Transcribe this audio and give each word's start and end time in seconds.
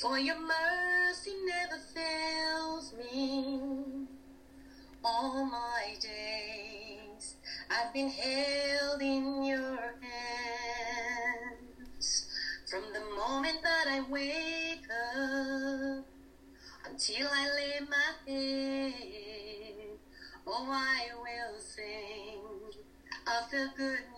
For 0.00 0.18
your 0.18 0.38
mercy 0.40 1.32
never 1.44 1.78
fails 1.94 2.92
me 2.94 3.60
all 5.04 5.44
my 5.44 5.94
days. 6.00 7.36
I've 7.70 7.92
been 7.92 8.08
held 8.08 9.00
in 9.00 9.44
your 9.44 9.94
hands 11.60 12.26
from 12.68 12.84
the 12.92 13.00
moment 13.16 13.62
that 13.62 13.86
I 13.88 14.00
wake 14.10 14.86
up 15.16 16.04
until 16.88 17.28
I 17.32 17.48
lay 17.54 17.80
my 17.88 18.12
head. 18.26 19.98
Oh, 20.46 20.68
I 20.68 21.08
will 21.14 21.60
sing 21.60 22.40
of 23.26 23.50
the 23.50 23.70
goodness 23.76 24.17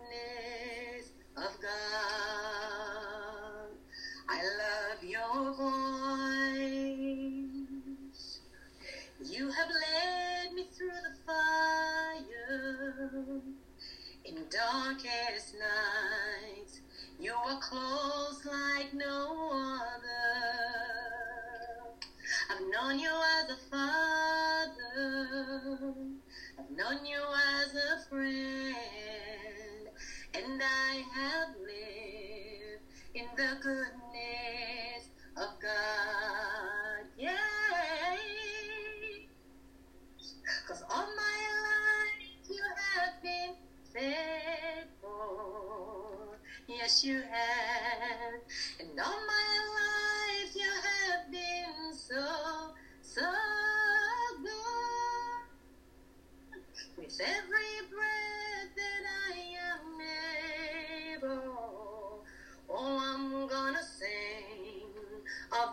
close 17.71 18.43
like 18.45 18.93
no 18.93 19.49
other. 19.53 20.27
I've 22.49 22.67
known 22.69 22.99
you 22.99 23.13
as 23.39 23.49
a 23.49 23.57
father. 23.71 25.29
I've 26.59 26.69
known 26.71 27.05
you 27.05 27.21
as 27.63 27.73
a 27.73 27.97
friend. 28.09 29.87
And 30.33 30.61
I 30.61 31.03
have 31.15 31.55
lived 31.61 32.83
in 33.15 33.25
the 33.37 33.57
goodness 33.63 35.07
of 35.37 35.57
God. 35.61 37.05
Yeah. 37.17 37.37
Cause 40.67 40.83
all 40.89 41.07
my 41.15 41.37
life 41.69 42.27
you 42.49 42.63
have 42.93 43.21
been 43.23 43.55
faithful. 43.93 44.91
Yes, 46.67 47.03
you 47.03 47.21
have. 47.21 47.40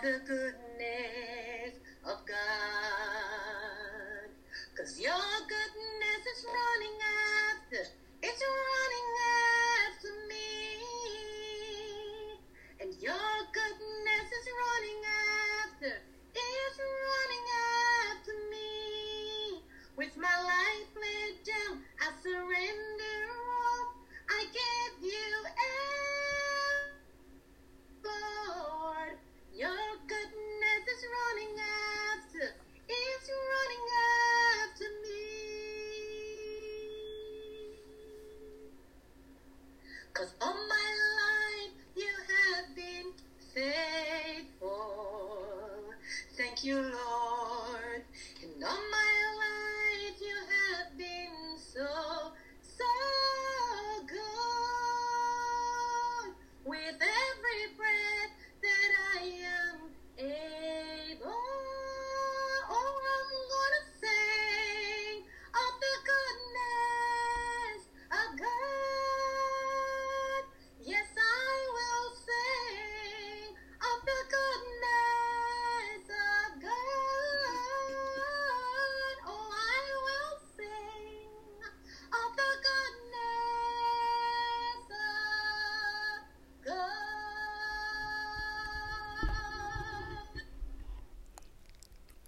Good, 0.01 0.25
goodness 0.27 0.78
Cause 40.19 40.35
all 40.43 40.53
my 40.69 40.78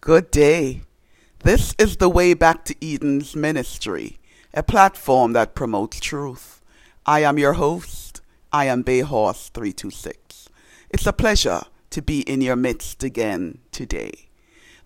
Good 0.03 0.31
day. 0.31 0.81
This 1.41 1.75
is 1.79 1.99
the 1.99 2.09
Way 2.09 2.33
Back 2.33 2.65
to 2.65 2.75
Eden's 2.83 3.37
ministry, 3.37 4.19
a 4.55 4.63
platform 4.63 5.35
that 5.35 5.55
promotes 5.55 6.01
truth. 6.01 6.63
I 7.05 7.21
am 7.21 7.39
your 7.39 7.53
host. 7.53 8.23
I 8.51 8.65
am 8.65 8.83
Bayhorse326. 8.83 10.47
It's 10.89 11.07
a 11.07 11.13
pleasure 11.13 11.65
to 11.91 12.01
be 12.01 12.23
in 12.23 12.41
your 12.41 12.57
midst 12.57 13.05
again 13.05 13.59
today. 13.73 14.31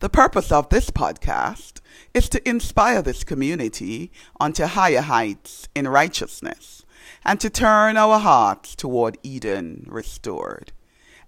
The 0.01 0.09
purpose 0.09 0.51
of 0.51 0.69
this 0.71 0.91
podcast 0.91 1.81
is 2.13 2.29
to 2.31 2.49
inspire 2.49 3.01
this 3.01 3.23
community 3.23 4.11
onto 4.41 4.65
higher 4.65 5.03
heights 5.03 5.69
in 5.77 5.87
righteousness 5.87 6.85
and 7.25 7.39
to 7.39 7.49
turn 7.49 7.97
our 7.97 8.19
hearts 8.19 8.75
toward 8.75 9.17
Eden 9.23 9.87
restored. 9.89 10.73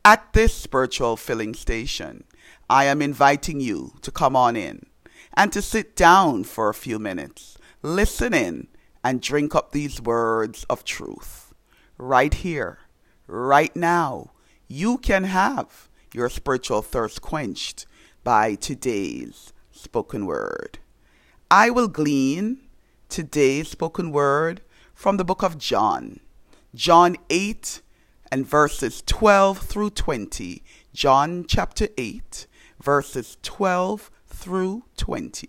At 0.07 0.35
this 0.35 0.55
spiritual 0.55 1.17
filling 1.17 1.53
station, 1.55 2.23
I 2.71 2.85
am 2.85 3.03
inviting 3.03 3.59
you 3.59 3.95
to 4.03 4.13
come 4.13 4.37
on 4.37 4.55
in 4.55 4.87
and 5.35 5.53
to 5.53 5.61
sit 5.61 5.97
down 5.97 6.45
for 6.45 6.69
a 6.69 6.75
few 6.75 7.01
minutes, 7.01 7.59
listen 7.83 8.33
in, 8.33 8.69
and 9.03 9.21
drink 9.21 9.53
up 9.53 9.73
these 9.73 10.01
words 10.01 10.65
of 10.71 10.85
truth. 10.85 11.53
Right 11.99 12.33
here, 12.33 12.79
right 13.27 13.75
now, 13.75 14.31
you 14.69 14.99
can 14.99 15.25
have 15.25 15.89
your 16.15 16.31
spiritual 16.31 16.83
thirst 16.83 17.21
quenched 17.21 17.85
by 18.23 18.55
today's 18.55 19.53
spoken 19.73 20.25
word. 20.25 20.79
I 21.51 21.71
will 21.71 21.89
glean 21.89 22.59
today's 23.09 23.71
spoken 23.71 24.13
word 24.13 24.61
from 24.95 25.17
the 25.17 25.25
book 25.25 25.43
of 25.43 25.59
John, 25.59 26.21
John 26.77 27.17
8 27.29 27.83
and 28.31 28.47
verses 28.47 29.03
12 29.07 29.59
through 29.59 29.91
20. 29.91 30.63
John 30.93 31.45
chapter 31.47 31.89
8, 31.97 32.47
verses 32.83 33.37
12 33.43 34.11
through 34.27 34.85
20. 34.97 35.49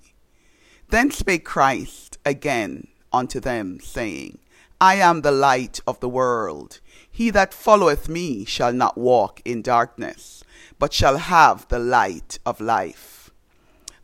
Then 0.89 1.12
spake 1.12 1.45
Christ 1.45 2.18
again 2.25 2.88
unto 3.12 3.39
them, 3.39 3.79
saying, 3.81 4.39
I 4.79 4.95
am 4.95 5.21
the 5.21 5.31
light 5.31 5.79
of 5.88 6.00
the 6.00 6.09
world. 6.09 6.79
He 7.09 7.29
that 7.31 7.53
followeth 7.53 8.07
me 8.07 8.45
shall 8.45 8.71
not 8.71 8.97
walk 8.97 9.41
in 9.44 9.62
darkness, 9.62 10.44
but 10.77 10.94
shall 10.94 11.18
have 11.18 11.68
the 11.68 11.79
light 11.79 12.39
of 12.45 12.62
life. 12.62 13.31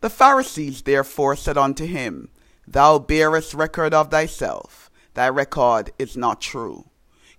The 0.02 0.10
Pharisees 0.10 0.82
therefore 0.82 1.36
said 1.36 1.58
unto 1.58 1.86
him, 1.86 2.30
Thou 2.68 3.00
bearest 3.00 3.54
record 3.54 3.94
of 3.94 4.10
thyself, 4.10 4.90
thy 5.14 5.30
record 5.30 5.92
is 6.00 6.18
not 6.18 6.42
true. 6.42 6.86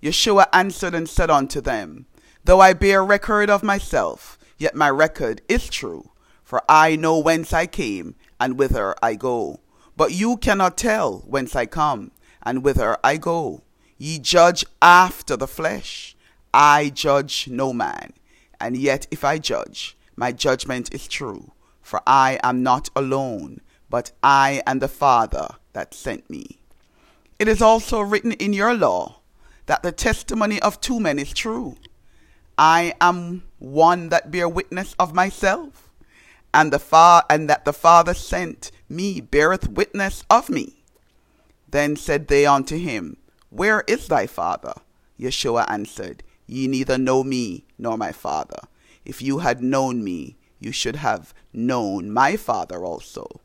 Yeshua 0.05 0.47
answered 0.53 0.95
and 0.95 1.09
said 1.09 1.31
unto 1.31 1.63
them, 1.63 2.05
Though 2.45 2.61
I 2.61 2.75
bear 2.75 3.03
record 3.03 3.49
of 3.49 3.63
myself, 3.63 4.39
yet 4.59 4.75
my 4.75 4.91
record 4.91 5.41
is 5.49 5.71
true. 5.71 6.11
For 6.43 6.63
I 6.69 6.95
know 6.95 7.19
whence 7.19 7.55
I 7.55 7.65
came, 7.65 8.15
and 8.39 8.59
whither 8.59 8.95
I 9.03 9.15
go. 9.15 9.61
But 9.97 10.13
you 10.13 10.37
cannot 10.37 10.77
tell 10.77 11.21
whence 11.27 11.57
I 11.57 11.65
come, 11.65 12.11
and 12.43 12.63
whither 12.63 12.99
I 13.03 13.17
go. 13.17 13.63
Ye 13.97 14.19
judge 14.19 14.67
after 14.83 15.39
the 15.39 15.47
flesh. 15.47 16.15
I 16.53 16.91
judge 16.91 17.49
no 17.49 17.73
man. 17.73 18.13
And 18.61 18.77
yet 18.77 19.07
if 19.11 19.25
I 19.25 19.39
judge, 19.39 19.97
my 20.17 20.33
judgment 20.33 20.93
is 20.93 21.09
true. 21.09 21.53
For 21.81 22.03
I 22.07 22.39
am 22.43 22.63
not 22.63 22.91
alone, 22.95 23.63
but 23.89 24.13
I 24.23 24.63
and 24.67 24.83
the 24.83 24.89
Father 24.89 25.49
that 25.73 25.95
sent 25.95 26.29
me. 26.29 26.59
It 27.39 27.49
is 27.49 27.63
also 27.63 28.01
written 28.01 28.33
in 28.33 28.53
your 28.53 28.75
law 28.75 29.23
that 29.67 29.83
the 29.83 29.93
testimony 29.93 30.61
of 30.61 30.81
two 30.81 31.01
men 31.01 31.19
is 31.19 31.33
true. 31.33 31.77
I 32.57 32.95
am 33.01 33.45
one 33.59 34.11
that 34.11 34.31
bear 34.31 34.49
witness 34.49 34.95
of 34.99 35.15
myself, 35.15 35.91
and 36.53 36.73
the 36.73 36.79
fa- 36.79 37.25
and 37.29 37.49
that 37.51 37.65
the 37.65 37.73
Father 37.73 38.15
sent 38.15 38.71
me 38.89 39.21
beareth 39.21 39.69
witness 39.69 40.25
of 40.31 40.49
me. 40.49 40.85
Then 41.69 41.97
said 41.97 42.29
they 42.29 42.47
unto 42.47 42.77
him, 42.77 43.17
Where 43.51 43.83
is 43.89 44.07
thy 44.07 44.27
father? 44.27 44.75
Yeshua 45.19 45.69
answered, 45.69 46.23
Ye 46.47 46.69
neither 46.69 46.99
know 46.99 47.25
me 47.25 47.65
nor 47.79 47.97
my 47.97 48.13
father. 48.13 48.61
If 49.05 49.21
you 49.21 49.39
had 49.39 49.63
known 49.63 50.05
me, 50.05 50.37
you 50.61 50.73
should 50.73 50.97
have 50.97 51.35
known 51.53 52.11
my 52.11 52.37
father 52.37 52.85
also. 52.85 53.41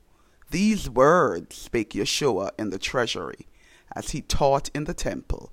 These 0.52 0.90
words 0.90 1.56
spake 1.56 1.92
Yeshua 1.92 2.52
in 2.58 2.70
the 2.70 2.80
treasury, 2.80 3.48
as 3.96 4.12
he 4.12 4.22
taught 4.22 4.70
in 4.74 4.86
the 4.86 4.94
temple, 4.94 5.52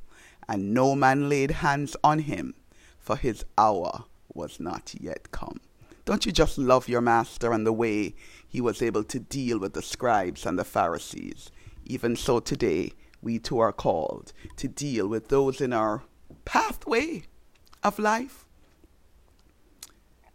and 0.48 0.72
no 0.72 0.94
man 0.94 1.28
laid 1.28 1.50
hands 1.50 1.96
on 2.04 2.20
him, 2.20 2.54
for 2.98 3.16
his 3.16 3.44
hour 3.56 4.04
was 4.32 4.60
not 4.60 4.94
yet 5.00 5.30
come. 5.30 5.60
Don't 6.04 6.24
you 6.24 6.32
just 6.32 6.56
love 6.56 6.88
your 6.88 7.00
master 7.00 7.52
and 7.52 7.66
the 7.66 7.72
way 7.72 8.14
he 8.46 8.60
was 8.60 8.80
able 8.80 9.02
to 9.04 9.18
deal 9.18 9.58
with 9.58 9.72
the 9.72 9.82
scribes 9.82 10.46
and 10.46 10.58
the 10.58 10.64
Pharisees? 10.64 11.50
Even 11.84 12.14
so, 12.14 12.38
today, 12.40 12.92
we 13.20 13.38
too 13.38 13.58
are 13.58 13.72
called 13.72 14.32
to 14.56 14.68
deal 14.68 15.08
with 15.08 15.28
those 15.28 15.60
in 15.60 15.72
our 15.72 16.04
pathway 16.44 17.24
of 17.82 17.98
life 17.98 18.44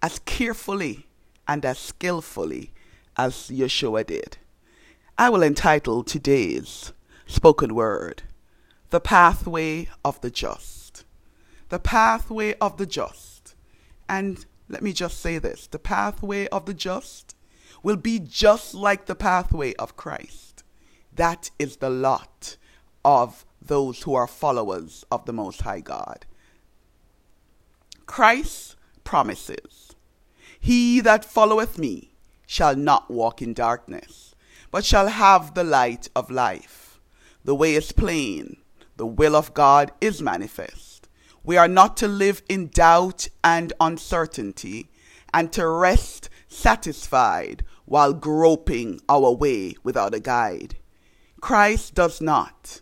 as 0.02 0.20
carefully 0.20 1.08
and 1.48 1.64
as 1.66 1.78
skillfully 1.78 2.74
as 3.18 3.34
Yeshua 3.50 4.06
did. 4.06 4.38
I 5.18 5.30
will 5.30 5.44
entitle 5.44 6.04
today's 6.04 6.94
spoken 7.28 7.76
word, 7.76 8.24
The 8.92 9.02
Pathway 9.02 9.90
of 10.06 10.22
the 10.22 10.30
Just. 10.30 11.06
The 11.70 11.80
Pathway 11.80 12.54
of 12.62 12.78
the 12.78 12.86
Just. 12.86 13.56
And 14.08 14.46
let 14.72 14.82
me 14.82 14.94
just 14.94 15.20
say 15.20 15.38
this 15.38 15.68
the 15.68 15.80
pathway 15.80 16.48
of 16.48 16.66
the 16.66 16.74
just 16.74 17.36
will 17.84 17.98
be 17.98 18.20
just 18.20 18.74
like 18.74 19.06
the 19.06 19.16
pathway 19.16 19.74
of 19.76 19.98
Christ. 19.98 20.64
That 21.14 21.52
is 21.60 21.78
the 21.78 21.90
lot 21.90 22.56
of 23.04 23.46
those 23.62 24.04
who 24.04 24.16
are 24.16 24.28
followers 24.28 25.04
of 25.12 25.26
the 25.26 25.34
Most 25.34 25.62
High 25.62 25.82
God. 25.82 26.26
Christ 28.06 28.76
promises, 29.04 29.96
He 30.60 31.02
that 31.02 31.26
followeth 31.26 31.78
me 31.78 32.12
shall 32.46 32.76
not 32.76 33.12
walk 33.12 33.42
in 33.42 33.54
darkness, 33.54 34.36
but 34.72 34.86
shall 34.86 35.08
have 35.08 35.54
the 35.54 35.64
light 35.64 36.10
of 36.16 36.32
life. 36.32 37.00
The 37.44 37.56
way 37.56 37.76
is 37.76 37.92
plain, 37.92 38.58
the 39.02 39.06
will 39.08 39.36
of 39.36 39.52
God 39.56 39.92
is 40.00 40.22
manifest 40.22 40.92
we 41.44 41.58
are 41.58 41.68
not 41.68 41.98
to 41.98 42.08
live 42.08 42.44
in 42.48 42.68
doubt 42.68 43.30
and 43.44 43.74
uncertainty 43.80 44.92
and 45.34 45.52
to 45.54 45.68
rest 45.68 46.30
satisfied 46.48 47.64
while 47.86 48.14
groping 48.14 49.02
our 49.10 49.32
way 49.32 49.74
without 49.84 50.14
a 50.14 50.20
guide. 50.20 50.76
Christ 51.42 51.96
does 51.96 52.22
not, 52.22 52.82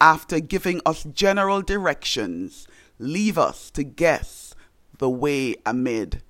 after 0.00 0.40
giving 0.40 0.80
us 0.84 1.04
general 1.04 1.62
directions, 1.62 2.66
leave 2.98 3.38
us 3.38 3.70
to 3.70 3.84
guess 3.84 4.56
the 4.98 5.08
way 5.08 5.54
amid 5.64 6.20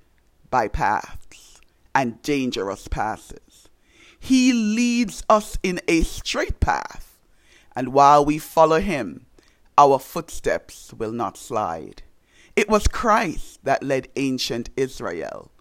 bypaths 0.53 1.61
and 1.95 2.21
dangerous 2.21 2.89
passes. 2.89 3.71
He 4.19 4.53
leads 4.53 5.25
us 5.31 5.57
in 5.63 5.81
a 5.89 6.03
straight 6.03 6.61
path, 6.61 7.19
and 7.75 7.95
while 7.95 8.23
we 8.23 8.39
follow 8.39 8.81
him, 8.81 9.25
our 9.81 9.99
footsteps 9.99 10.93
will 10.93 11.11
not 11.11 11.39
slide. 11.39 12.03
It 12.55 12.69
was 12.69 12.87
Christ 12.87 13.61
that 13.65 13.83
led 13.83 14.09
ancient 14.15 14.69
Israel, 14.77 15.53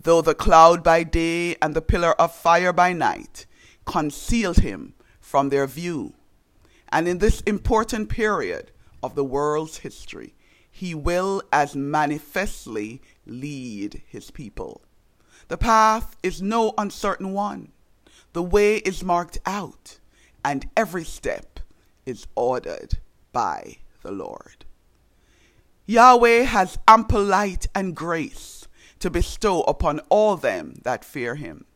though 0.00 0.22
the 0.22 0.34
cloud 0.34 0.82
by 0.82 1.02
day 1.02 1.56
and 1.60 1.76
the 1.76 1.82
pillar 1.82 2.18
of 2.18 2.34
fire 2.34 2.72
by 2.72 2.94
night 2.94 3.44
concealed 3.84 4.60
him 4.60 4.94
from 5.20 5.50
their 5.50 5.66
view. 5.66 6.14
And 6.88 7.06
in 7.06 7.18
this 7.18 7.42
important 7.42 8.08
period 8.08 8.70
of 9.02 9.14
the 9.14 9.24
world's 9.24 9.78
history, 9.78 10.34
he 10.70 10.94
will 10.94 11.42
as 11.52 11.76
manifestly 11.76 13.02
lead 13.26 14.00
his 14.08 14.30
people. 14.30 14.80
The 15.48 15.58
path 15.58 16.16
is 16.22 16.40
no 16.40 16.72
uncertain 16.78 17.34
one. 17.34 17.72
The 18.32 18.42
way 18.42 18.76
is 18.76 19.04
marked 19.04 19.36
out, 19.44 19.98
and 20.42 20.66
every 20.78 21.04
step 21.04 21.60
is 22.06 22.26
ordered 22.34 23.00
by 23.36 23.76
the 24.00 24.10
Lord. 24.10 24.64
Yahweh 25.84 26.44
has 26.44 26.78
ample 26.88 27.22
light 27.22 27.66
and 27.74 27.94
grace 27.94 28.66
to 28.98 29.10
bestow 29.10 29.60
upon 29.64 29.98
all 30.08 30.38
them 30.38 30.80
that 30.84 31.04
fear 31.04 31.34
him. 31.34 31.66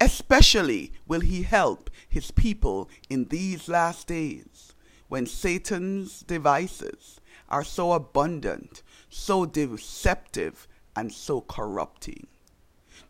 Especially 0.00 0.90
will 1.06 1.20
he 1.20 1.44
help 1.44 1.90
his 2.08 2.32
people 2.32 2.90
in 3.08 3.26
these 3.26 3.68
last 3.68 4.08
days 4.08 4.72
when 5.06 5.26
Satan's 5.26 6.22
devices 6.22 7.20
are 7.48 7.62
so 7.62 7.92
abundant, 7.92 8.82
so 9.08 9.46
deceptive, 9.46 10.66
and 10.96 11.12
so 11.12 11.40
corrupting. 11.40 12.26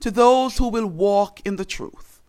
To 0.00 0.10
those 0.10 0.58
who 0.58 0.68
will 0.68 0.86
walk 0.86 1.40
in 1.46 1.56
the 1.56 1.64
truth, 1.64 2.20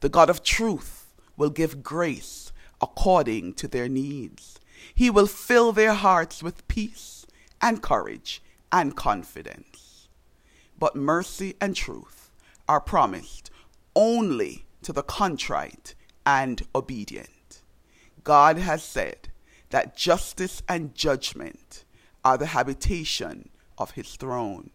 the 0.00 0.10
God 0.10 0.28
of 0.28 0.42
truth 0.42 1.14
will 1.38 1.48
give 1.48 1.82
grace 1.82 2.52
according 2.82 3.54
to 3.54 3.66
their 3.66 3.88
needs 3.88 4.55
he 4.96 5.10
will 5.10 5.26
fill 5.26 5.72
their 5.72 5.92
hearts 5.92 6.42
with 6.42 6.66
peace 6.68 7.26
and 7.60 7.82
courage 7.82 8.42
and 8.72 8.96
confidence. 8.96 10.08
But 10.78 10.96
mercy 10.96 11.54
and 11.60 11.76
truth 11.76 12.30
are 12.66 12.80
promised 12.80 13.50
only 13.94 14.64
to 14.82 14.94
the 14.94 15.02
contrite 15.02 15.94
and 16.24 16.62
obedient. 16.74 17.60
God 18.24 18.56
has 18.56 18.82
said 18.82 19.28
that 19.68 19.96
justice 19.96 20.62
and 20.66 20.94
judgment 20.94 21.84
are 22.24 22.38
the 22.38 22.46
habitation 22.46 23.50
of 23.76 23.92
his 23.92 24.16
throne, 24.16 24.70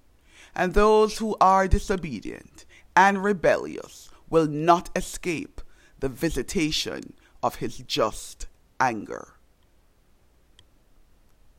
and 0.55 0.75
those 0.75 1.17
who 1.17 1.35
are 1.41 1.67
disobedient 1.67 2.65
and 2.95 3.23
rebellious 3.23 4.09
will 4.29 4.47
not 4.47 4.91
escape 4.95 5.61
the 5.99 6.09
visitation 6.09 7.13
of 7.41 7.55
his 7.55 7.79
just 7.79 8.45
anger. 8.79 9.33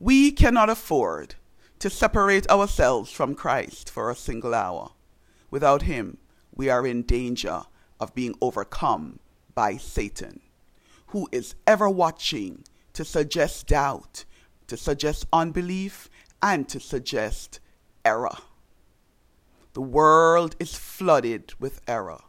We 0.03 0.33
cannot 0.33 0.69
afford 0.69 1.35
to 1.79 1.89
separate 1.89 2.45
ourselves 2.49 3.09
from 3.09 3.35
Christ 3.35 3.89
for 3.89 4.11
a 4.11 4.17
single 4.17 4.53
hour. 4.53 4.91
Without 5.49 5.83
Him, 5.83 6.17
we 6.53 6.69
are 6.69 6.85
in 6.85 7.03
danger 7.03 7.61
of 8.01 8.13
being 8.13 8.35
overcome 8.41 9.19
by 9.55 9.77
Satan, 9.77 10.41
who 11.07 11.29
is 11.31 11.55
ever 11.65 11.89
watching 11.89 12.65
to 12.91 13.05
suggest 13.05 13.67
doubt, 13.67 14.25
to 14.67 14.75
suggest 14.75 15.25
unbelief, 15.31 16.09
and 16.41 16.67
to 16.67 16.81
suggest 16.81 17.61
error. 18.03 18.35
The 19.71 19.81
world 19.81 20.57
is 20.59 20.75
flooded 20.75 21.53
with 21.61 21.79
error. 21.87 22.19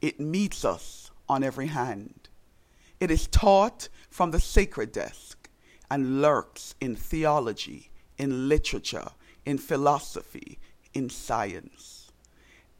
It 0.00 0.20
meets 0.20 0.64
us 0.64 1.10
on 1.28 1.42
every 1.42 1.66
hand. 1.66 2.28
It 3.00 3.10
is 3.10 3.26
taught 3.26 3.88
from 4.10 4.30
the 4.30 4.38
sacred 4.38 4.92
desk 4.92 5.39
and 5.90 6.22
lurks 6.22 6.74
in 6.80 6.94
theology, 6.94 7.90
in 8.18 8.48
literature, 8.48 9.08
in 9.44 9.58
philosophy, 9.58 10.58
in 10.94 11.10
science. 11.10 12.12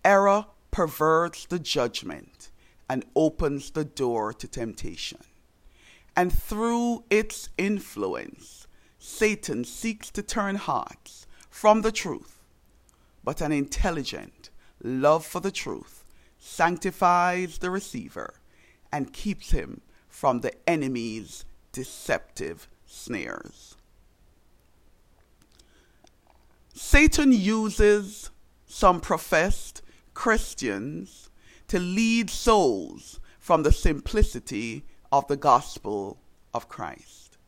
Error 0.04 0.46
perverts 0.70 1.46
the 1.46 1.58
judgment 1.58 2.50
and 2.88 3.04
opens 3.14 3.70
the 3.70 3.84
door 3.84 4.32
to 4.32 4.48
temptation. 4.48 5.20
And 6.16 6.32
through 6.32 7.04
its 7.10 7.48
influence, 7.56 8.66
Satan 8.98 9.64
seeks 9.64 10.10
to 10.10 10.22
turn 10.22 10.56
hearts 10.56 11.26
from 11.48 11.82
the 11.82 11.92
truth. 11.92 12.38
But 13.24 13.40
an 13.40 13.52
intelligent 13.52 14.50
love 14.82 15.24
for 15.24 15.40
the 15.40 15.50
truth 15.50 16.04
sanctifies 16.38 17.58
the 17.58 17.70
receiver 17.70 18.34
and 18.92 19.12
keeps 19.12 19.50
him 19.50 19.82
from 20.08 20.40
the 20.40 20.52
enemy's 20.68 21.44
deceptive 21.72 22.68
snares. 22.90 23.76
Satan 26.74 27.32
uses 27.32 28.30
some 28.66 29.00
professed 29.00 29.82
Christians 30.12 31.30
to 31.68 31.78
lead 31.78 32.28
souls 32.30 33.20
from 33.38 33.62
the 33.62 33.72
simplicity 33.72 34.84
of 35.12 35.26
the 35.28 35.36
gospel 35.36 36.18
of 36.52 36.68
Christ. 36.68 37.38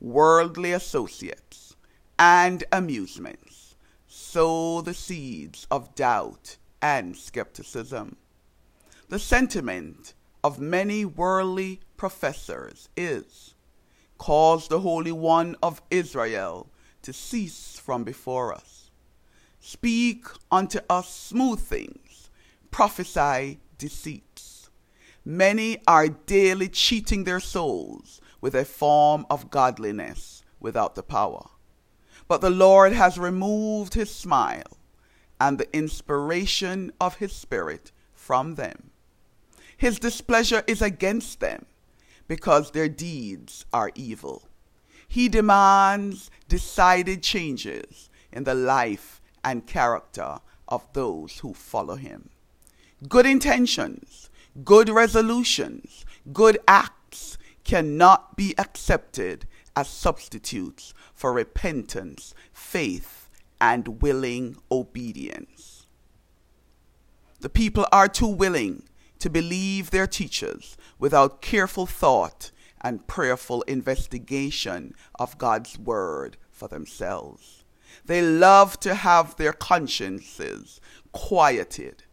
Worldly 0.00 0.72
associates 0.72 1.74
and 2.18 2.64
amusements 2.70 3.76
sow 4.06 4.82
the 4.82 4.94
seeds 4.94 5.66
of 5.70 5.94
doubt 5.94 6.58
and 6.82 7.16
skepticism. 7.16 8.16
The 9.08 9.18
sentiment 9.18 10.14
of 10.44 10.60
many 10.60 11.04
worldly 11.04 11.80
professors 11.96 12.88
is 12.96 13.54
cause 14.18 14.68
the 14.68 14.80
Holy 14.80 15.12
One 15.12 15.56
of 15.62 15.82
Israel 15.90 16.68
to 17.02 17.12
cease 17.12 17.78
from 17.78 18.04
before 18.04 18.52
us. 18.52 18.90
Speak 19.60 20.26
unto 20.50 20.80
us 20.88 21.12
smooth 21.12 21.60
things, 21.60 22.30
prophesy 22.70 23.58
deceits. 23.78 24.70
Many 25.24 25.82
are 25.88 26.08
daily 26.08 26.68
cheating 26.68 27.24
their 27.24 27.40
souls 27.40 28.20
with 28.40 28.54
a 28.54 28.64
form 28.64 29.26
of 29.28 29.50
godliness 29.50 30.44
without 30.60 30.94
the 30.94 31.02
power. 31.02 31.48
But 32.28 32.40
the 32.40 32.50
Lord 32.50 32.92
has 32.92 33.18
removed 33.18 33.94
his 33.94 34.10
smile 34.14 34.78
and 35.40 35.58
the 35.58 35.76
inspiration 35.76 36.92
of 37.00 37.16
his 37.16 37.32
spirit 37.32 37.92
from 38.14 38.54
them. 38.54 38.90
His 39.76 39.98
displeasure 39.98 40.64
is 40.66 40.80
against 40.80 41.40
them 41.40 41.66
because 42.28 42.70
their 42.70 42.88
deeds 42.88 43.64
are 43.72 43.90
evil. 43.94 44.48
He 45.08 45.28
demands 45.28 46.30
decided 46.48 47.22
changes 47.22 48.10
in 48.32 48.44
the 48.44 48.54
life 48.54 49.20
and 49.44 49.66
character 49.66 50.40
of 50.68 50.92
those 50.92 51.38
who 51.38 51.54
follow 51.54 51.94
him. 51.96 52.30
Good 53.08 53.26
intentions, 53.26 54.30
good 54.64 54.88
resolutions, 54.88 56.04
good 56.32 56.58
acts 56.66 57.38
cannot 57.64 58.36
be 58.36 58.54
accepted 58.58 59.46
as 59.76 59.88
substitutes 59.88 60.94
for 61.14 61.32
repentance, 61.32 62.34
faith, 62.52 63.28
and 63.60 64.00
willing 64.02 64.56
obedience. 64.70 65.86
The 67.40 67.48
people 67.48 67.86
are 67.92 68.08
too 68.08 68.26
willing 68.26 68.84
to 69.18 69.30
believe 69.30 69.90
their 69.90 70.06
teachers 70.06 70.76
without 70.98 71.40
careful 71.40 71.86
thought 71.86 72.50
and 72.80 73.06
prayerful 73.06 73.62
investigation 73.62 74.94
of 75.18 75.38
God's 75.38 75.78
Word 75.78 76.36
for 76.50 76.68
themselves. 76.68 77.64
They 78.04 78.22
love 78.22 78.78
to 78.80 78.94
have 78.94 79.36
their 79.36 79.52
consciences 79.52 80.80
quieted, 81.12 82.04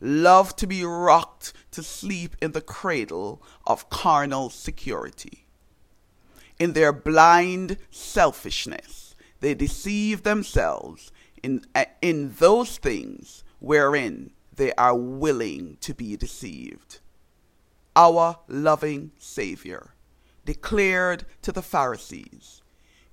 love 0.00 0.56
to 0.56 0.66
be 0.66 0.84
rocked 0.84 1.52
to 1.72 1.82
sleep 1.82 2.36
in 2.40 2.52
the 2.52 2.60
cradle 2.60 3.42
of 3.66 3.90
carnal 3.90 4.50
security. 4.50 5.46
In 6.58 6.72
their 6.72 6.92
blind 6.92 7.76
selfishness, 7.90 9.14
they 9.40 9.54
deceive 9.54 10.22
themselves 10.22 11.12
in, 11.42 11.64
in 12.00 12.34
those 12.38 12.78
things 12.78 13.44
wherein 13.60 14.30
they 14.56 14.72
are 14.74 14.96
willing 14.96 15.76
to 15.80 15.94
be 15.94 16.16
deceived. 16.16 17.00
Our 17.94 18.38
loving 18.48 19.12
Savior 19.18 19.94
declared 20.44 21.24
to 21.42 21.52
the 21.52 21.62
Pharisees, 21.62 22.62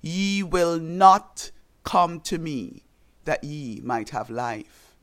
Ye 0.00 0.42
will 0.42 0.78
not 0.78 1.50
come 1.82 2.20
to 2.20 2.38
me 2.38 2.82
that 3.24 3.44
ye 3.44 3.80
might 3.82 4.10
have 4.10 4.30
life. 4.30 4.96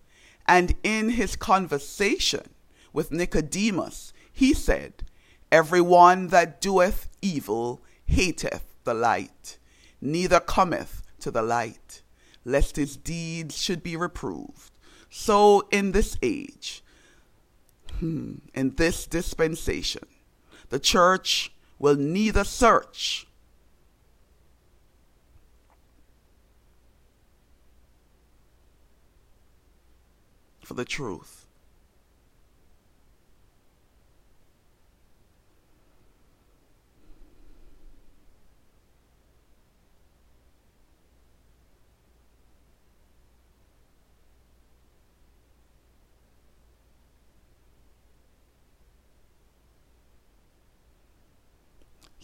And 0.47 0.75
in 0.83 1.09
his 1.09 1.35
conversation 1.35 2.49
with 2.93 3.11
Nicodemus, 3.11 4.13
he 4.31 4.53
said, 4.53 5.03
Every 5.51 5.81
one 5.81 6.27
that 6.27 6.61
doeth 6.61 7.09
evil 7.21 7.81
hateth 8.05 8.73
the 8.83 8.93
light, 8.93 9.57
neither 9.99 10.39
cometh 10.39 11.01
to 11.19 11.31
the 11.31 11.41
light, 11.41 12.01
lest 12.45 12.75
his 12.75 12.97
deeds 12.97 13.57
should 13.57 13.83
be 13.83 13.95
reproved. 13.95 14.71
So 15.13 15.67
in 15.71 15.91
this 15.91 16.17
age, 16.23 16.81
hmm, 17.99 18.35
in 18.55 18.75
this 18.75 19.05
dispensation, 19.05 20.07
the 20.69 20.79
church 20.79 21.51
will 21.77 21.97
neither 21.97 22.45
search 22.45 23.27
for 30.63 30.75
the 30.75 30.85
truth. 30.85 31.40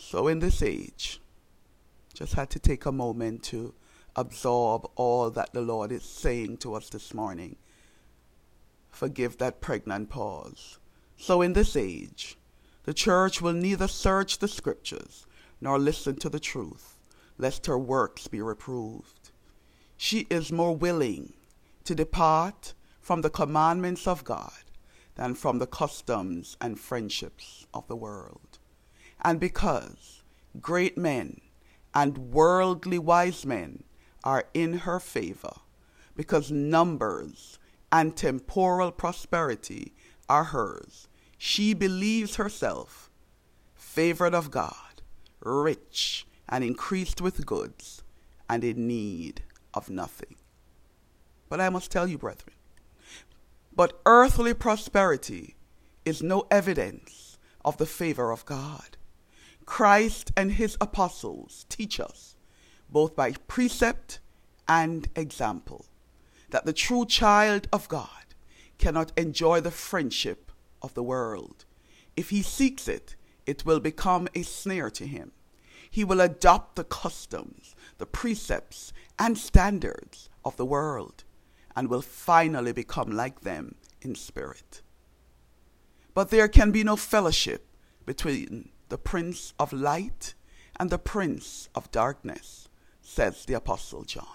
So, 0.10 0.30
in 0.30 0.40
this 0.40 0.64
age, 0.64 1.20
just 2.14 2.36
had 2.36 2.50
to 2.52 2.60
take 2.60 2.86
a 2.86 2.94
moment 2.94 3.44
to 3.52 3.74
absorb 4.16 4.90
all 4.96 5.30
that 5.32 5.52
the 5.52 5.60
Lord 5.60 5.92
is 5.92 6.04
saying 6.04 6.60
to 6.60 6.76
us 6.76 6.88
this 6.88 7.14
morning. 7.14 7.58
Forgive 8.90 9.38
that 9.40 9.60
pregnant 9.60 10.10
pause. 10.10 10.80
So, 11.18 11.42
in 11.42 11.52
this 11.52 11.76
age, 11.76 12.38
the 12.86 12.94
church 12.94 13.42
will 13.42 13.52
neither 13.52 13.90
search 13.90 14.38
the 14.38 14.48
scriptures 14.48 15.26
nor 15.60 15.78
listen 15.78 16.16
to 16.20 16.30
the 16.30 16.40
truth, 16.40 16.98
lest 17.38 17.66
her 17.66 17.78
works 17.78 18.30
be 18.30 18.40
reproved. 18.40 19.32
She 19.98 20.26
is 20.30 20.54
more 20.54 20.74
willing 20.74 21.34
to 21.84 21.94
depart 21.94 22.74
from 23.02 23.24
the 23.24 23.30
commandments 23.30 24.08
of 24.08 24.24
God 24.24 24.64
than 25.16 25.36
from 25.36 25.60
the 25.60 25.68
customs 25.68 26.56
and 26.62 26.80
friendships 26.80 27.68
of 27.74 27.86
the 27.90 27.98
world 27.98 28.47
and 29.28 29.42
because 29.42 30.24
great 30.62 30.98
men 30.98 31.42
and 31.94 32.32
worldly 32.32 32.98
wise 32.98 33.46
men 33.46 33.84
are 34.24 34.46
in 34.54 34.72
her 34.80 35.02
favor, 35.02 35.52
because 36.16 36.50
numbers 36.50 37.60
and 37.92 38.16
temporal 38.16 38.90
prosperity 38.90 39.94
are 40.30 40.46
hers, 40.46 41.10
she 41.38 41.74
believes 41.74 42.38
herself 42.38 43.12
favored 43.76 44.34
of 44.34 44.50
God, 44.50 45.02
rich 45.42 46.26
and 46.48 46.64
increased 46.64 47.20
with 47.20 47.46
goods, 47.46 48.04
and 48.50 48.64
in 48.64 48.88
need 48.88 49.42
of 49.74 49.90
nothing. 49.90 50.38
But 51.50 51.60
I 51.60 51.68
must 51.68 51.92
tell 51.92 52.08
you, 52.08 52.18
brethren, 52.18 52.56
but 53.76 54.00
earthly 54.06 54.54
prosperity 54.54 55.58
is 56.06 56.24
no 56.24 56.48
evidence 56.50 57.38
of 57.66 57.76
the 57.76 57.86
favor 57.86 58.32
of 58.32 58.46
God. 58.46 58.97
Christ 59.68 60.32
and 60.36 60.54
his 60.54 60.78
apostles 60.82 61.66
teach 61.70 62.00
us, 62.00 62.36
both 62.90 63.16
by 63.16 63.34
precept 63.48 64.20
and 64.68 65.08
example, 65.16 65.86
that 66.50 66.66
the 66.66 66.74
true 66.74 67.06
child 67.06 67.68
of 67.72 67.88
God 67.90 68.34
cannot 68.80 69.12
enjoy 69.18 69.60
the 69.60 69.70
friendship 69.70 70.52
of 70.82 70.94
the 70.94 71.04
world. 71.04 71.66
If 72.16 72.30
he 72.30 72.42
seeks 72.42 72.88
it, 72.88 73.16
it 73.46 73.66
will 73.66 73.82
become 73.82 74.28
a 74.34 74.42
snare 74.42 74.90
to 74.92 75.06
him. 75.06 75.34
He 75.92 76.04
will 76.04 76.22
adopt 76.22 76.76
the 76.76 76.84
customs, 76.86 77.76
the 77.98 78.06
precepts, 78.06 78.94
and 79.20 79.38
standards 79.38 80.30
of 80.46 80.56
the 80.56 80.66
world, 80.66 81.24
and 81.76 81.90
will 81.90 82.02
finally 82.02 82.72
become 82.72 83.12
like 83.12 83.42
them 83.42 83.76
in 84.02 84.16
spirit. 84.16 84.82
But 86.14 86.30
there 86.30 86.48
can 86.48 86.72
be 86.72 86.84
no 86.84 86.96
fellowship 86.96 87.68
between 88.06 88.70
the 88.89 88.98
Prince 88.98 89.53
of 89.60 89.74
Light 89.74 90.34
and 90.79 90.89
the 90.89 90.98
Prince 90.98 91.70
of 91.75 91.91
Darkness, 91.91 92.70
says 93.01 93.46
the 93.46 93.53
Apostle 93.53 94.03
John. 94.03 94.25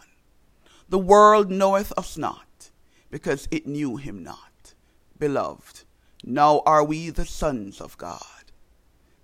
The 0.88 0.98
world 0.98 1.50
knoweth 1.50 1.92
us 1.96 2.18
not, 2.18 2.70
because 3.10 3.48
it 3.50 3.66
knew 3.66 3.96
him 3.96 4.22
not. 4.22 4.74
Beloved, 5.18 5.84
now 6.24 6.62
are 6.66 6.84
we 6.84 7.10
the 7.10 7.24
sons 7.24 7.80
of 7.80 7.96
God. 7.96 8.52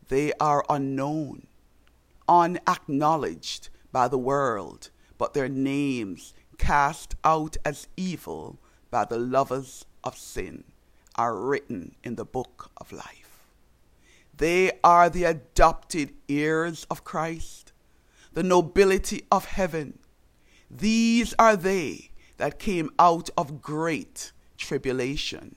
They 0.09 0.33
are 0.41 0.65
unknown, 0.71 1.47
unacknowledged 2.29 3.69
by 3.93 4.09
the 4.09 4.19
world, 4.19 4.91
but 5.19 5.35
their 5.35 5.49
names 5.49 6.33
cast 6.57 7.15
out 7.25 7.57
as 7.65 7.89
evil 7.97 8.59
by 8.91 9.05
the 9.05 9.19
lovers 9.19 9.85
of 10.03 10.17
sin 10.17 10.65
are 11.17 11.37
written 11.37 11.95
in 12.03 12.15
the 12.15 12.25
book 12.25 12.71
of 12.79 12.93
life. 12.93 13.28
They 14.39 14.73
are 14.85 15.11
the 15.11 15.25
adopted 15.25 16.15
heirs 16.29 16.87
of 16.91 17.03
Christ, 17.03 17.73
the 18.33 18.45
nobility 18.45 19.25
of 19.33 19.47
heaven. 19.47 19.99
These 20.71 21.35
are 21.41 21.57
they 21.57 22.11
that 22.37 22.61
came 22.61 22.91
out 23.01 23.31
of 23.37 23.61
great 23.61 24.33
tribulation, 24.57 25.57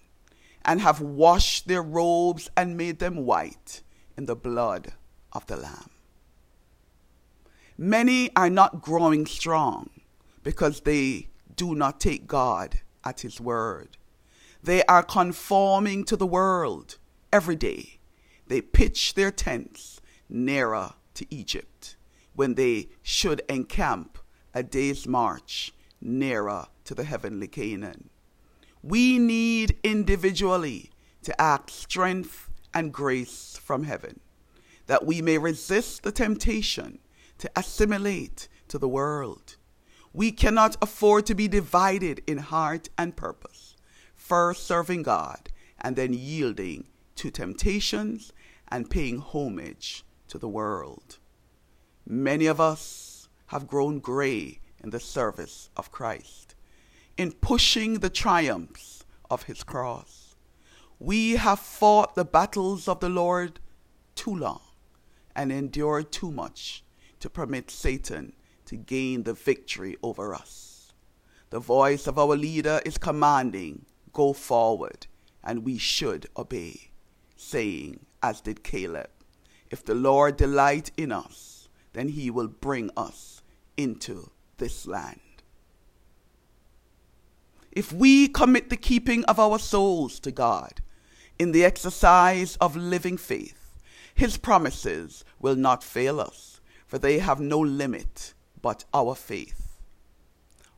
and 0.66 0.82
have 0.82 1.00
washed 1.00 1.68
their 1.68 1.84
robes 1.84 2.50
and 2.58 2.76
made 2.76 2.98
them 2.98 3.18
white 3.26 3.84
in 4.18 4.26
the 4.26 4.36
blood 4.36 4.94
of 5.32 5.46
the 5.46 5.58
Lamb. 5.58 5.92
Many 7.78 8.36
are 8.36 8.50
not 8.50 8.82
growing 8.82 9.28
strong 9.28 9.90
because 10.44 10.82
they 10.82 11.30
do 11.56 11.76
not 11.76 12.00
take 12.00 12.28
God 12.28 12.80
at 13.04 13.22
His 13.22 13.40
word. 13.40 13.98
They 14.64 14.84
are 14.86 15.04
conforming 15.04 16.04
to 16.06 16.16
the 16.16 16.28
world 16.28 16.98
every 17.32 17.56
day. 17.56 18.01
They 18.52 18.60
pitch 18.60 19.14
their 19.14 19.32
tents 19.32 20.02
nearer 20.28 20.96
to 21.14 21.26
Egypt 21.34 21.96
when 22.36 22.56
they 22.56 22.90
should 23.02 23.42
encamp 23.48 24.18
a 24.54 24.62
day's 24.62 25.08
march 25.08 25.74
nearer 26.02 26.66
to 26.84 26.94
the 26.94 27.06
heavenly 27.06 27.48
Canaan. 27.48 28.10
We 28.84 29.20
need 29.20 29.78
individually 29.86 30.92
to 31.24 31.40
act 31.40 31.70
strength 31.70 32.50
and 32.74 32.92
grace 32.92 33.58
from 33.64 33.86
heaven, 33.86 34.20
that 34.88 35.06
we 35.06 35.22
may 35.22 35.38
resist 35.38 36.04
the 36.04 36.12
temptation 36.12 37.00
to 37.38 37.50
assimilate 37.56 38.50
to 38.68 38.78
the 38.78 38.90
world. 38.90 39.56
We 40.12 40.34
cannot 40.34 40.76
afford 40.82 41.26
to 41.28 41.36
be 41.36 41.48
divided 41.48 42.22
in 42.28 42.40
heart 42.40 42.90
and 42.98 43.16
purpose, 43.16 43.78
first 44.14 44.68
serving 44.68 45.04
God 45.04 45.48
and 45.80 45.96
then 45.96 46.12
yielding 46.12 46.90
to 47.16 47.32
temptations 47.32 48.34
and 48.72 48.90
paying 48.90 49.20
homage 49.20 50.06
to 50.30 50.38
the 50.38 50.48
world. 50.48 51.20
Many 52.08 52.46
of 52.46 52.60
us 52.60 53.28
have 53.48 53.68
grown 53.68 54.00
gray 54.00 54.60
in 54.84 54.90
the 54.90 55.00
service 55.00 55.70
of 55.76 55.92
Christ, 55.92 56.56
in 57.18 57.34
pushing 57.34 58.00
the 58.00 58.10
triumphs 58.10 59.04
of 59.30 59.44
his 59.44 59.64
cross. 59.64 60.36
We 61.00 61.32
have 61.32 61.60
fought 61.60 62.16
the 62.16 62.26
battles 62.26 62.88
of 62.88 63.00
the 63.00 63.10
Lord 63.10 63.60
too 64.16 64.36
long 64.36 64.62
and 65.36 65.52
endured 65.52 66.12
too 66.12 66.32
much 66.32 66.84
to 67.20 67.30
permit 67.30 67.70
Satan 67.72 68.34
to 68.66 68.76
gain 68.78 69.24
the 69.24 69.34
victory 69.34 69.98
over 70.02 70.34
us. 70.34 70.94
The 71.50 71.60
voice 71.60 72.08
of 72.08 72.18
our 72.18 72.38
leader 72.38 72.82
is 72.86 72.98
commanding, 72.98 73.86
Go 74.14 74.34
forward, 74.34 75.08
and 75.44 75.66
we 75.66 75.78
should 75.78 76.28
obey, 76.38 76.92
saying, 77.36 78.06
as 78.22 78.42
did 78.42 78.64
Caleb, 78.64 79.10
If 79.70 79.86
the 79.86 79.96
Lord 79.96 80.36
delight 80.36 80.92
in 80.98 81.12
us, 81.12 81.70
then 81.94 82.10
he 82.10 82.30
will 82.30 82.48
bring 82.48 82.90
us 82.98 83.42
into 83.78 84.32
this 84.58 84.86
land. 84.86 85.20
If 87.72 87.94
we 87.94 88.28
commit 88.28 88.70
the 88.70 88.78
keeping 88.78 89.24
of 89.26 89.40
our 89.40 89.58
souls 89.58 90.20
to 90.22 90.32
God 90.32 90.82
in 91.40 91.54
the 91.54 91.64
exercise 91.64 92.58
of 92.58 92.76
living 92.76 93.16
faith, 93.18 93.80
his 94.14 94.38
promises 94.38 95.24
will 95.40 95.56
not 95.56 95.84
fail 95.84 96.20
us, 96.20 96.60
for 96.86 97.00
they 97.00 97.20
have 97.20 97.40
no 97.40 97.60
limit 97.60 98.34
but 98.62 98.84
our 98.94 99.16
faith. 99.16 99.80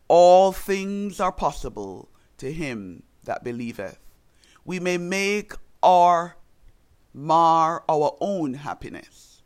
All 0.08 0.52
things 0.52 1.20
are 1.20 1.32
possible 1.32 2.10
to 2.38 2.54
him 2.54 3.04
that 3.24 3.44
believeth. 3.44 3.98
We 4.64 4.80
may 4.80 4.98
make 4.98 5.54
or 5.82 6.38
mar 7.14 7.84
our 7.88 8.18
own 8.20 8.56
happiness. 8.56 9.42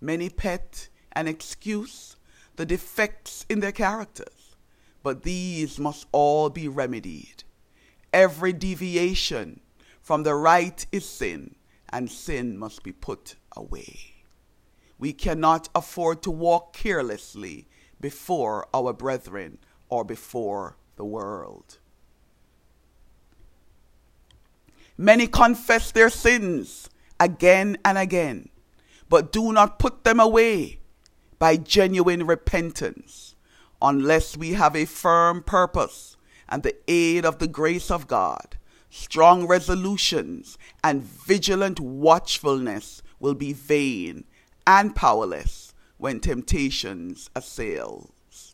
Many 0.00 0.28
pet 0.30 0.88
and 1.12 1.28
excuse 1.28 2.16
the 2.56 2.66
defects 2.66 3.46
in 3.48 3.60
their 3.60 3.72
characters, 3.72 4.56
but 5.02 5.22
these 5.22 5.78
must 5.78 6.06
all 6.12 6.50
be 6.50 6.68
remedied. 6.68 7.44
Every 8.12 8.52
deviation 8.52 9.60
from 10.00 10.22
the 10.22 10.34
right 10.34 10.84
is 10.92 11.08
sin, 11.08 11.54
and 11.90 12.10
sin 12.10 12.58
must 12.58 12.82
be 12.82 12.92
put 12.92 13.36
away. 13.56 14.24
We 14.98 15.12
cannot 15.12 15.68
afford 15.74 16.22
to 16.22 16.30
walk 16.30 16.72
carelessly 16.72 17.68
before 18.00 18.66
our 18.74 18.92
brethren 18.92 19.58
or 19.88 20.04
before 20.04 20.76
the 20.96 21.04
world. 21.04 21.78
Many 24.96 25.28
confess 25.28 25.92
their 25.92 26.10
sins 26.10 26.90
again 27.20 27.78
and 27.84 27.98
again, 27.98 28.48
but 29.08 29.32
do 29.32 29.52
not 29.52 29.78
put 29.78 30.04
them 30.04 30.20
away 30.20 30.80
by 31.38 31.56
genuine 31.56 32.26
repentance 32.26 33.34
unless 33.80 34.36
we 34.36 34.52
have 34.54 34.74
a 34.74 34.84
firm 34.84 35.42
purpose 35.42 36.16
and 36.48 36.62
the 36.62 36.76
aid 36.88 37.24
of 37.24 37.38
the 37.38 37.46
grace 37.48 37.90
of 37.90 38.06
God. 38.06 38.56
Strong 38.90 39.46
resolutions 39.46 40.58
and 40.82 41.02
vigilant 41.02 41.78
watchfulness 41.78 43.02
will 43.20 43.34
be 43.34 43.52
vain 43.52 44.24
and 44.66 44.96
powerless 44.96 45.74
when 45.98 46.20
temptations 46.20 47.28
assail 47.34 48.10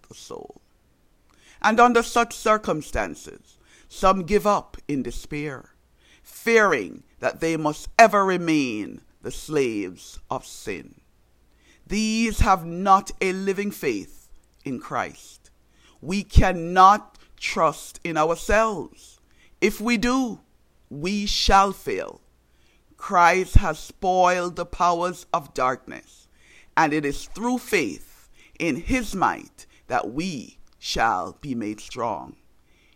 the 0.08 0.14
soul. 0.14 0.60
And 1.62 1.78
under 1.80 2.02
such 2.02 2.34
circumstances, 2.34 3.58
some 3.88 4.24
give 4.24 4.46
up 4.46 4.76
in 4.88 5.02
despair, 5.02 5.73
fearing 6.24 7.04
that 7.20 7.40
they 7.40 7.56
must 7.56 7.88
ever 7.98 8.24
remain 8.24 9.02
the 9.22 9.30
slaves 9.30 10.18
of 10.30 10.44
sin. 10.44 10.96
These 11.86 12.40
have 12.40 12.64
not 12.66 13.12
a 13.20 13.32
living 13.32 13.70
faith 13.70 14.28
in 14.64 14.80
Christ. 14.80 15.50
We 16.00 16.24
cannot 16.24 17.18
trust 17.38 18.00
in 18.02 18.16
ourselves. 18.16 19.20
If 19.60 19.80
we 19.80 19.96
do, 19.98 20.40
we 20.90 21.26
shall 21.26 21.72
fail. 21.72 22.20
Christ 22.96 23.56
has 23.56 23.78
spoiled 23.78 24.56
the 24.56 24.66
powers 24.66 25.26
of 25.32 25.52
darkness, 25.52 26.26
and 26.76 26.92
it 26.92 27.04
is 27.04 27.26
through 27.26 27.58
faith 27.58 28.28
in 28.58 28.76
his 28.76 29.14
might 29.14 29.66
that 29.88 30.10
we 30.10 30.58
shall 30.78 31.36
be 31.40 31.54
made 31.54 31.80
strong. 31.80 32.36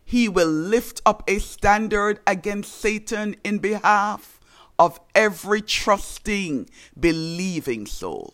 He 0.09 0.27
will 0.27 0.49
lift 0.49 1.03
up 1.05 1.23
a 1.29 1.39
standard 1.39 2.21
against 2.27 2.81
Satan 2.81 3.37
in 3.45 3.59
behalf 3.59 4.41
of 4.79 4.99
every 5.15 5.61
trusting, 5.61 6.71
believing 6.99 7.85
soul. 7.85 8.33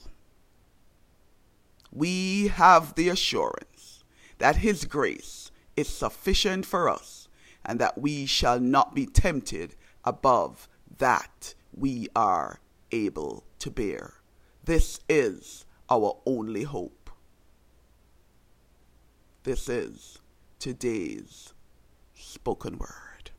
We 1.90 2.46
have 2.46 2.94
the 2.94 3.08
assurance 3.08 4.04
that 4.38 4.58
his 4.58 4.84
grace 4.84 5.50
is 5.74 5.88
sufficient 5.88 6.64
for 6.64 6.88
us 6.88 7.26
and 7.64 7.80
that 7.80 8.00
we 8.00 8.24
shall 8.24 8.60
not 8.60 8.94
be 8.94 9.04
tempted 9.04 9.74
above 10.04 10.68
that 10.98 11.54
we 11.74 12.06
are 12.14 12.60
able 12.92 13.42
to 13.58 13.72
bear. 13.72 14.14
This 14.62 15.00
is 15.08 15.66
our 15.90 16.18
only 16.24 16.62
hope. 16.62 17.10
This 19.42 19.68
is 19.68 20.20
today's 20.60 21.53
spoken 22.34 22.78
word. 22.78 23.30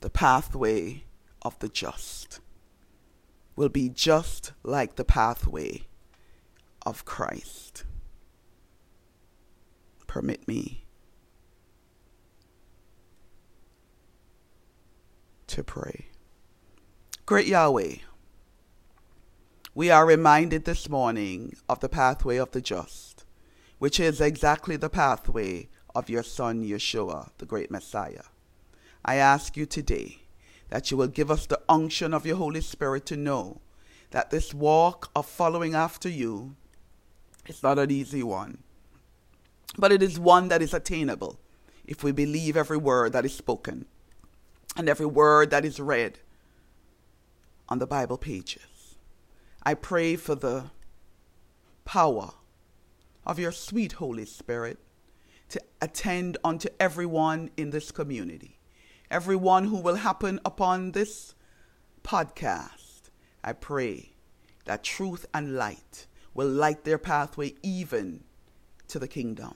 The 0.00 0.08
pathway 0.08 1.04
of 1.42 1.58
the 1.58 1.68
just 1.68 2.40
will 3.56 3.68
be 3.68 3.90
just 3.90 4.52
like 4.62 4.96
the 4.96 5.04
pathway 5.04 5.82
of 6.86 7.04
Christ. 7.04 7.84
Permit 10.06 10.48
me 10.48 10.86
to 15.48 15.62
pray. 15.62 16.06
Great 17.26 17.46
Yahweh, 17.46 17.96
we 19.74 19.90
are 19.90 20.06
reminded 20.06 20.64
this 20.64 20.88
morning 20.88 21.54
of 21.68 21.80
the 21.80 21.88
pathway 21.88 22.38
of 22.38 22.50
the 22.52 22.60
just, 22.60 23.24
which 23.80 23.98
is 23.98 24.20
exactly 24.20 24.76
the 24.76 24.90
pathway 24.90 25.66
of 25.94 26.10
your 26.10 26.22
Son 26.22 26.62
Yeshua, 26.62 27.30
the 27.38 27.46
great 27.46 27.70
Messiah. 27.70 28.24
I 29.02 29.14
ask 29.16 29.56
you 29.56 29.64
today 29.64 30.18
that 30.68 30.90
you 30.90 30.98
will 30.98 31.08
give 31.08 31.30
us 31.30 31.46
the 31.46 31.62
unction 31.66 32.12
of 32.12 32.26
your 32.26 32.36
Holy 32.36 32.60
Spirit 32.60 33.06
to 33.06 33.16
know 33.16 33.62
that 34.10 34.30
this 34.30 34.52
walk 34.52 35.10
of 35.16 35.24
following 35.24 35.74
after 35.74 36.10
you 36.10 36.56
is 37.46 37.62
not 37.62 37.78
an 37.78 37.90
easy 37.90 38.22
one, 38.22 38.58
but 39.78 39.92
it 39.92 40.02
is 40.02 40.20
one 40.20 40.48
that 40.48 40.60
is 40.60 40.74
attainable 40.74 41.40
if 41.86 42.04
we 42.04 42.12
believe 42.12 42.58
every 42.58 42.76
word 42.76 43.14
that 43.14 43.24
is 43.24 43.34
spoken 43.34 43.86
and 44.76 44.90
every 44.90 45.06
word 45.06 45.50
that 45.50 45.64
is 45.64 45.80
read 45.80 46.18
on 47.66 47.78
the 47.78 47.86
Bible 47.86 48.18
pages. 48.18 48.96
I 49.62 49.72
pray 49.72 50.16
for 50.16 50.34
the 50.34 50.64
power 51.86 52.34
of 53.26 53.38
your 53.38 53.52
sweet 53.52 53.92
Holy 53.92 54.24
Spirit 54.24 54.78
to 55.50 55.60
attend 55.80 56.38
unto 56.44 56.68
everyone 56.78 57.50
in 57.56 57.70
this 57.70 57.90
community, 57.90 58.58
everyone 59.10 59.64
who 59.64 59.80
will 59.80 59.96
happen 59.96 60.40
upon 60.44 60.92
this 60.92 61.34
podcast. 62.02 63.10
I 63.42 63.52
pray 63.52 64.12
that 64.64 64.84
truth 64.84 65.26
and 65.34 65.56
light 65.56 66.06
will 66.34 66.48
light 66.48 66.84
their 66.84 66.98
pathway 66.98 67.54
even 67.62 68.24
to 68.88 68.98
the 68.98 69.08
kingdom. 69.08 69.54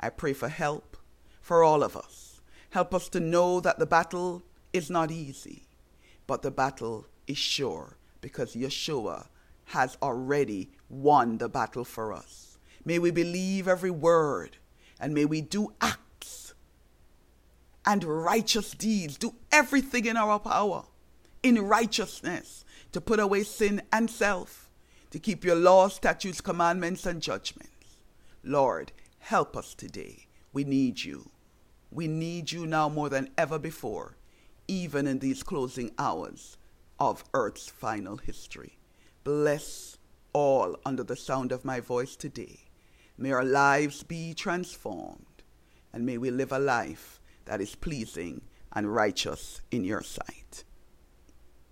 I 0.00 0.08
pray 0.08 0.32
for 0.32 0.48
help 0.48 0.96
for 1.40 1.62
all 1.62 1.82
of 1.82 1.96
us. 1.96 2.40
Help 2.70 2.94
us 2.94 3.08
to 3.10 3.20
know 3.20 3.60
that 3.60 3.78
the 3.78 3.86
battle 3.86 4.42
is 4.72 4.90
not 4.90 5.10
easy, 5.10 5.68
but 6.26 6.42
the 6.42 6.50
battle 6.50 7.06
is 7.26 7.38
sure 7.38 7.98
because 8.20 8.54
Yeshua 8.54 9.26
has 9.66 9.96
already 10.02 10.70
won 10.88 11.38
the 11.38 11.48
battle 11.48 11.84
for 11.84 12.12
us. 12.12 12.51
May 12.84 12.98
we 12.98 13.10
believe 13.10 13.68
every 13.68 13.90
word 13.90 14.56
and 15.00 15.14
may 15.14 15.24
we 15.24 15.40
do 15.40 15.72
acts 15.80 16.54
and 17.84 18.04
righteous 18.04 18.72
deeds, 18.72 19.16
do 19.16 19.34
everything 19.50 20.06
in 20.06 20.16
our 20.16 20.38
power 20.38 20.84
in 21.42 21.60
righteousness 21.60 22.64
to 22.92 23.00
put 23.00 23.18
away 23.18 23.42
sin 23.42 23.82
and 23.92 24.10
self, 24.10 24.70
to 25.10 25.18
keep 25.18 25.44
your 25.44 25.56
laws, 25.56 25.94
statutes, 25.94 26.40
commandments, 26.40 27.04
and 27.06 27.20
judgments. 27.20 27.98
Lord, 28.44 28.92
help 29.18 29.56
us 29.56 29.74
today. 29.74 30.26
We 30.52 30.64
need 30.64 31.02
you. 31.02 31.30
We 31.90 32.08
need 32.08 32.52
you 32.52 32.66
now 32.66 32.88
more 32.88 33.08
than 33.08 33.30
ever 33.36 33.58
before, 33.58 34.16
even 34.68 35.06
in 35.06 35.18
these 35.18 35.42
closing 35.42 35.92
hours 35.98 36.56
of 36.98 37.24
Earth's 37.34 37.68
final 37.68 38.16
history. 38.16 38.78
Bless 39.24 39.98
all 40.32 40.76
under 40.86 41.02
the 41.02 41.16
sound 41.16 41.52
of 41.52 41.64
my 41.64 41.80
voice 41.80 42.16
today. 42.16 42.60
May 43.18 43.32
our 43.32 43.44
lives 43.44 44.02
be 44.02 44.34
transformed, 44.34 45.42
and 45.92 46.06
may 46.06 46.18
we 46.18 46.30
live 46.30 46.52
a 46.52 46.58
life 46.58 47.20
that 47.44 47.60
is 47.60 47.74
pleasing 47.74 48.42
and 48.72 48.94
righteous 48.94 49.60
in 49.70 49.84
your 49.84 50.02
sight. 50.02 50.64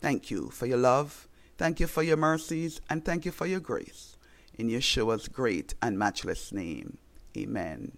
Thank 0.00 0.30
you 0.30 0.50
for 0.50 0.66
your 0.66 0.78
love, 0.78 1.28
thank 1.58 1.80
you 1.80 1.86
for 1.86 2.02
your 2.02 2.16
mercies, 2.16 2.80
and 2.88 3.04
thank 3.04 3.24
you 3.24 3.32
for 3.32 3.46
your 3.46 3.60
grace. 3.60 4.16
In 4.54 4.68
Yeshua's 4.68 5.28
great 5.28 5.74
and 5.80 5.98
matchless 5.98 6.52
name, 6.52 6.98
amen 7.36 7.96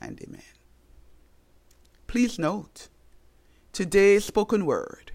and 0.00 0.20
amen. 0.22 0.42
Please 2.06 2.38
note, 2.38 2.88
today's 3.72 4.24
spoken 4.24 4.66
word 4.66 5.12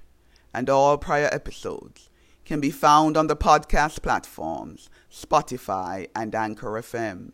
and 0.54 0.70
all 0.70 0.98
prior 0.98 1.30
episodes 1.34 2.10
can 2.46 2.62
be 2.62 2.72
found 2.72 3.18
on 3.18 3.28
the 3.28 3.36
podcast 3.36 4.02
platforms 4.02 4.90
Spotify 5.12 6.08
and 6.16 6.34
Anchor 6.34 6.72
FM 6.72 7.34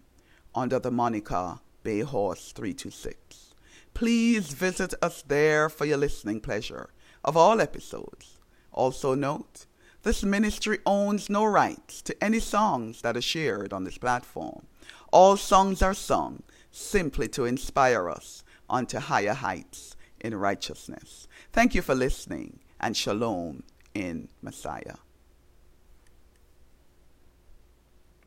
under 0.54 0.80
the 0.80 0.92
moniker 0.92 1.60
Bayhorse 1.84 2.52
326. 2.54 3.54
Please 3.94 4.54
visit 4.54 4.94
us 5.02 5.24
there 5.28 5.70
for 5.70 5.86
your 5.86 5.98
listening 5.98 6.40
pleasure 6.40 6.90
of 7.24 7.36
all 7.36 7.62
episodes. 7.62 8.40
Also 8.72 9.16
note, 9.16 9.66
this 10.04 10.24
ministry 10.24 10.80
owns 10.86 11.30
no 11.30 11.46
rights 11.46 12.02
to 12.04 12.24
any 12.24 12.40
songs 12.40 13.02
that 13.02 13.18
are 13.18 13.22
shared 13.22 13.74
on 13.74 13.84
this 13.84 13.98
platform. 13.98 14.66
All 15.12 15.38
songs 15.38 15.82
are 15.82 15.94
sung 15.94 16.44
simply 16.72 17.28
to 17.30 17.46
inspire 17.46 18.10
us 18.10 18.44
onto 18.70 19.00
higher 19.00 19.34
heights 19.34 19.96
in 20.20 20.36
righteousness. 20.36 21.28
Thank 21.52 21.76
you 21.76 21.82
for 21.82 21.94
listening 21.94 22.60
and 22.80 22.96
shalom 22.96 23.64
in 23.94 24.30
Messiah. 24.42 24.96